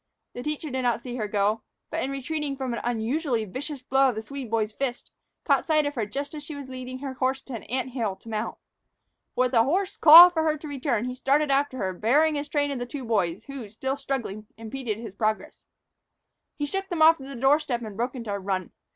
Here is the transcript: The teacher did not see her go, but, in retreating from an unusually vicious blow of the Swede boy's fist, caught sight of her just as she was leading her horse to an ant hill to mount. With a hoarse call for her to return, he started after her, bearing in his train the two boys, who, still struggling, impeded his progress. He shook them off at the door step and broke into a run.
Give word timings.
The 0.33 0.41
teacher 0.41 0.71
did 0.71 0.81
not 0.81 1.01
see 1.03 1.17
her 1.17 1.27
go, 1.27 1.61
but, 1.91 2.01
in 2.01 2.09
retreating 2.09 2.57
from 2.57 2.73
an 2.73 2.81
unusually 2.83 3.45
vicious 3.45 3.83
blow 3.83 4.09
of 4.09 4.15
the 4.15 4.23
Swede 4.23 4.49
boy's 4.49 4.71
fist, 4.71 5.11
caught 5.43 5.67
sight 5.67 5.85
of 5.85 5.93
her 5.93 6.07
just 6.07 6.33
as 6.33 6.43
she 6.43 6.55
was 6.55 6.67
leading 6.69 6.97
her 6.97 7.13
horse 7.13 7.39
to 7.43 7.53
an 7.53 7.61
ant 7.65 7.91
hill 7.91 8.15
to 8.15 8.27
mount. 8.29 8.57
With 9.35 9.53
a 9.53 9.63
hoarse 9.63 9.97
call 9.97 10.31
for 10.31 10.41
her 10.41 10.57
to 10.57 10.67
return, 10.67 11.05
he 11.05 11.13
started 11.13 11.51
after 11.51 11.77
her, 11.77 11.93
bearing 11.93 12.35
in 12.35 12.39
his 12.39 12.49
train 12.49 12.75
the 12.79 12.87
two 12.87 13.05
boys, 13.05 13.43
who, 13.45 13.69
still 13.69 13.95
struggling, 13.95 14.47
impeded 14.57 14.97
his 14.97 15.13
progress. 15.13 15.67
He 16.57 16.65
shook 16.65 16.89
them 16.89 17.03
off 17.03 17.21
at 17.21 17.27
the 17.27 17.35
door 17.35 17.59
step 17.59 17.83
and 17.83 17.95
broke 17.95 18.15
into 18.15 18.31
a 18.33 18.39
run. 18.39 18.71